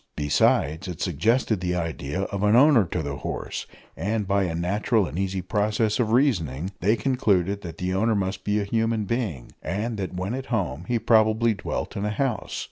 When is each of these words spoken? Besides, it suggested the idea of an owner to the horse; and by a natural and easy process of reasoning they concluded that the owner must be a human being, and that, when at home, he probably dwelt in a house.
Besides, 0.15 0.87
it 0.87 0.99
suggested 0.99 1.61
the 1.61 1.75
idea 1.75 2.21
of 2.21 2.41
an 2.41 2.55
owner 2.55 2.85
to 2.85 3.03
the 3.03 3.17
horse; 3.17 3.67
and 3.95 4.27
by 4.27 4.45
a 4.45 4.55
natural 4.55 5.05
and 5.05 5.19
easy 5.19 5.43
process 5.43 5.99
of 5.99 6.11
reasoning 6.11 6.71
they 6.79 6.95
concluded 6.95 7.61
that 7.61 7.77
the 7.77 7.93
owner 7.93 8.15
must 8.15 8.43
be 8.43 8.59
a 8.59 8.63
human 8.65 9.05
being, 9.05 9.51
and 9.61 9.97
that, 9.97 10.15
when 10.15 10.33
at 10.33 10.47
home, 10.47 10.85
he 10.87 10.97
probably 10.97 11.53
dwelt 11.53 11.95
in 11.95 12.03
a 12.03 12.09
house. 12.09 12.59